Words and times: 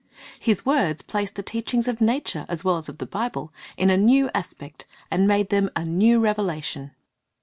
His 0.39 0.65
words 0.65 1.03
placed 1.03 1.35
the 1.35 1.43
teachings 1.43 1.87
of 1.87 2.01
nature 2.01 2.47
as 2.49 2.63
well 2.65 2.77
as 2.79 2.89
of 2.89 2.97
the 2.97 3.05
Bible 3.05 3.53
in 3.77 3.91
a 3.91 3.97
new 3.97 4.31
aspect, 4.33 4.87
and 5.11 5.27
made 5.27 5.51
them 5.51 5.69
a 5.75 5.85
new 5.85 6.19
revelation. 6.19 6.95